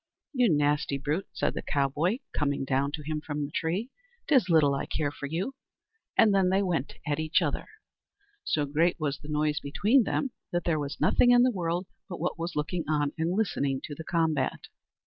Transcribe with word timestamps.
"You 0.33 0.51
nasty 0.51 0.97
brute," 0.97 1.27
said 1.31 1.53
the 1.53 1.61
cowboy, 1.61 2.17
coming 2.35 2.65
down 2.65 2.91
to 2.93 3.03
him 3.03 3.21
from 3.21 3.45
the 3.45 3.51
tree, 3.51 3.91
"'tis 4.27 4.49
little 4.49 4.73
I 4.73 4.87
care 4.87 5.11
for 5.11 5.27
you"; 5.27 5.53
and 6.17 6.33
then 6.33 6.49
they 6.49 6.63
went 6.63 6.95
at 7.05 7.19
each 7.19 7.39
other. 7.39 7.67
So 8.43 8.65
great 8.65 8.99
was 8.99 9.19
the 9.19 9.27
noise 9.29 9.59
between 9.59 10.01
them 10.01 10.31
that 10.51 10.63
there 10.63 10.79
was 10.79 10.99
nothing 10.99 11.29
in 11.29 11.43
the 11.43 11.51
world 11.51 11.85
but 12.09 12.19
what 12.19 12.39
was 12.39 12.55
looking 12.55 12.83
on 12.89 13.11
and 13.15 13.35
listening 13.37 13.79
to 13.83 13.93
the 13.93 14.03
combat. 14.03 14.69